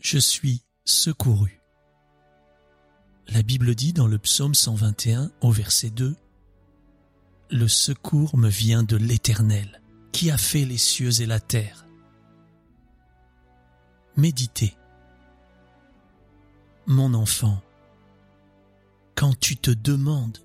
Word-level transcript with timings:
Je 0.00 0.16
suis 0.16 0.62
secouru. 0.86 1.60
La 3.28 3.42
Bible 3.42 3.74
dit 3.74 3.92
dans 3.92 4.06
le 4.06 4.18
psaume 4.18 4.54
121 4.54 5.30
au 5.42 5.50
verset 5.50 5.90
2 5.90 6.16
Le 7.50 7.68
secours 7.68 8.38
me 8.38 8.48
vient 8.48 8.82
de 8.82 8.96
l'Éternel, 8.96 9.82
qui 10.10 10.30
a 10.30 10.38
fait 10.38 10.64
les 10.64 10.78
cieux 10.78 11.20
et 11.20 11.26
la 11.26 11.38
terre. 11.38 11.84
Méditez. 14.16 14.74
Mon 16.86 17.12
enfant, 17.12 17.60
quand 19.14 19.38
tu 19.38 19.58
te 19.58 19.70
demandes 19.70 20.38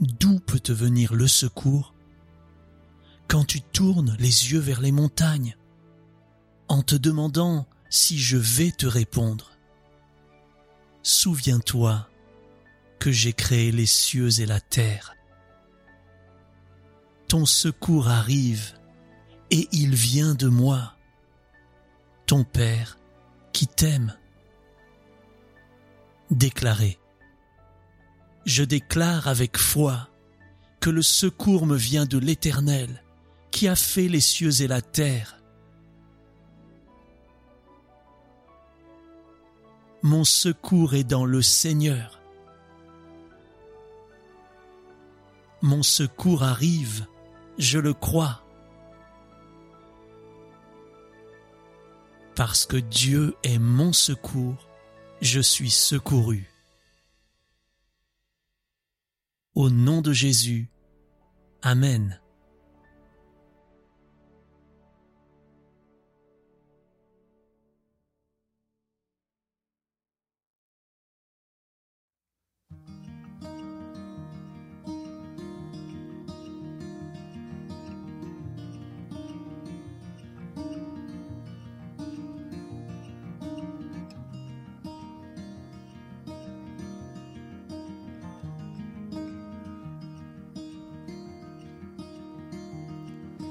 d'où 0.00 0.38
peut 0.38 0.60
te 0.60 0.72
venir 0.72 1.14
le 1.14 1.26
secours, 1.26 1.94
quand 3.26 3.44
tu 3.44 3.62
tournes 3.62 4.16
les 4.18 4.52
yeux 4.52 4.60
vers 4.60 4.82
les 4.82 4.92
montagnes, 4.92 5.56
en 6.68 6.82
te 6.82 6.94
demandant 6.94 7.66
si 7.90 8.18
je 8.18 8.36
vais 8.36 8.70
te 8.70 8.86
répondre. 8.86 9.52
Souviens-toi 11.02 12.08
que 12.98 13.10
j'ai 13.10 13.32
créé 13.32 13.72
les 13.72 13.86
cieux 13.86 14.40
et 14.40 14.46
la 14.46 14.60
terre. 14.60 15.14
Ton 17.28 17.46
secours 17.46 18.08
arrive 18.08 18.74
et 19.50 19.68
il 19.72 19.94
vient 19.94 20.34
de 20.34 20.48
moi, 20.48 20.94
ton 22.26 22.44
Père 22.44 22.98
qui 23.52 23.66
t'aime. 23.66 24.14
Déclarez. 26.30 26.98
Je 28.44 28.64
déclare 28.64 29.28
avec 29.28 29.58
foi 29.58 30.08
que 30.80 30.90
le 30.90 31.02
secours 31.02 31.66
me 31.66 31.76
vient 31.76 32.06
de 32.06 32.18
l'Éternel 32.18 33.02
qui 33.50 33.68
a 33.68 33.74
fait 33.74 34.08
les 34.08 34.20
cieux 34.20 34.62
et 34.62 34.66
la 34.66 34.80
terre. 34.82 35.37
Mon 40.02 40.24
secours 40.24 40.94
est 40.94 41.04
dans 41.04 41.24
le 41.24 41.42
Seigneur. 41.42 42.20
Mon 45.60 45.82
secours 45.82 46.44
arrive, 46.44 47.06
je 47.58 47.78
le 47.78 47.92
crois. 47.92 48.44
Parce 52.36 52.64
que 52.64 52.76
Dieu 52.76 53.34
est 53.42 53.58
mon 53.58 53.92
secours, 53.92 54.68
je 55.20 55.40
suis 55.40 55.70
secouru. 55.70 56.48
Au 59.56 59.70
nom 59.70 60.00
de 60.00 60.12
Jésus, 60.12 60.70
Amen. 61.62 62.20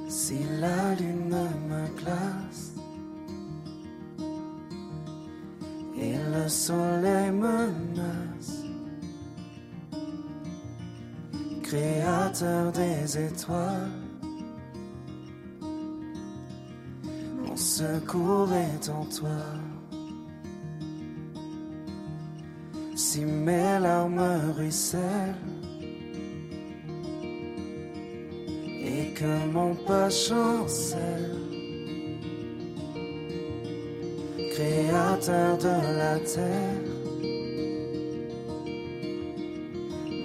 Si 0.10 0.40
la 0.62 0.96
lune 0.96 1.36
me 1.68 1.88
glace 2.00 2.74
et 6.00 6.16
le 6.34 6.48
soleil 6.48 7.32
menace, 7.32 8.64
créateur 11.62 12.72
des 12.72 13.18
étoiles, 13.18 13.92
mon 17.46 17.58
secours 17.58 18.50
est 18.54 18.90
en 18.90 19.04
toi. 19.06 19.44
Si 22.96 23.26
mes 23.26 23.80
larmes 23.80 24.54
ruissellent, 24.56 25.57
que 29.20 29.52
mon 29.52 29.74
pas 29.74 30.10
chancelle, 30.12 31.34
créateur 34.52 35.58
de 35.58 35.78
la 35.98 36.20
terre, 36.20 36.92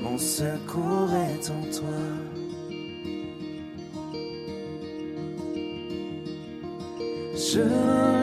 mon 0.02 0.18
secours 0.18 1.10
est 1.30 1.50
en 1.50 1.62
toi. 1.78 2.02
Je 7.34 8.21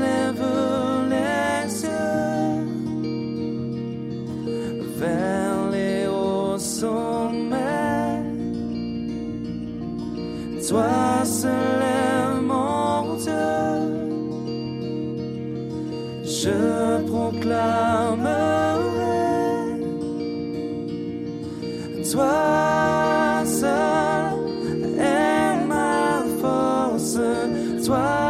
Je 16.50 17.06
proclamerai. 17.12 18.48
Toi 22.12 23.44
seul 23.46 24.34
est 24.98 25.66
ma 25.68 26.24
force. 26.42 27.20
Toi 27.86 28.29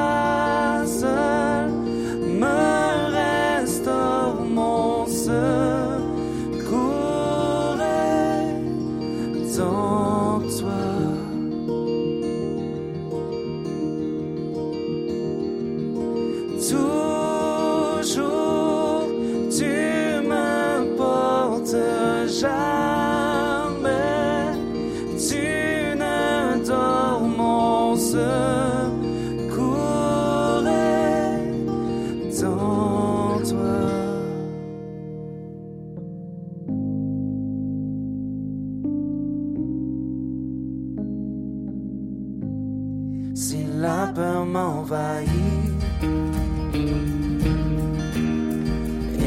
Si 43.33 43.65
la 43.77 44.11
peur 44.13 44.45
m'envahit 44.45 45.27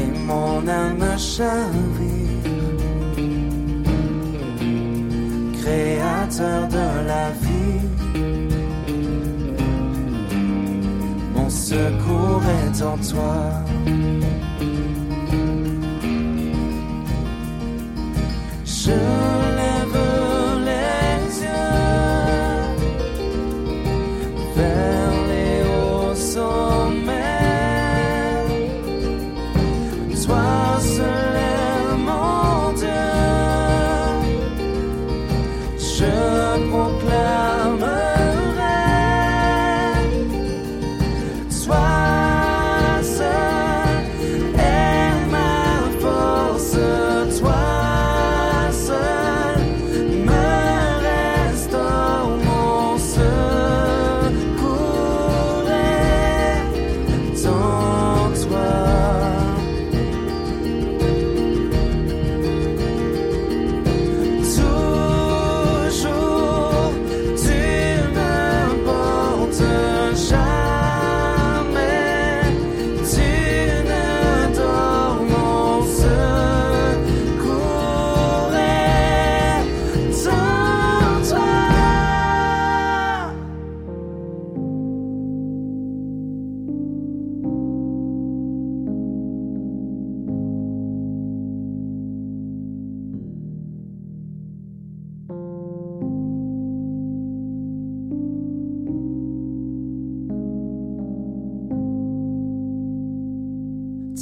et 0.01 0.19
mon 0.27 0.67
âme 0.67 1.17
chavire, 1.17 2.43
créateur 5.61 6.67
de 6.67 7.07
la 7.07 7.31
vie, 7.43 7.87
mon 11.35 11.49
secours 11.49 12.43
est 12.63 12.81
en 12.81 12.97
toi. 12.97 14.02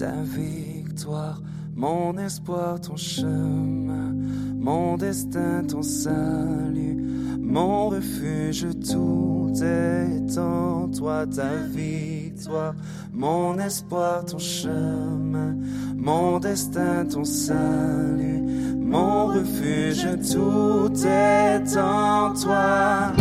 Ta 0.02 0.24
victoire, 0.24 1.40
mon 1.76 2.18
espoir, 2.18 2.82
ton 2.82 2.96
chemin, 2.98 4.16
mon 4.58 4.98
destin, 4.98 5.64
ton 5.68 5.84
salut, 5.84 6.98
mon 7.40 7.90
refuge, 7.90 8.66
tout 8.90 9.54
est 9.62 10.40
en 10.40 10.88
toi, 10.88 11.28
ta 11.28 11.54
victoire, 11.70 12.74
mon 13.14 13.60
espoir, 13.60 14.26
ton 14.26 14.40
chemin, 14.40 15.56
mon 15.96 16.40
destin, 16.40 17.06
ton 17.06 17.24
salut, 17.24 18.42
mon 18.76 19.28
refuge, 19.28 20.08
tout 20.32 20.92
est 21.06 21.78
en 21.78 22.34
toi. 22.34 23.12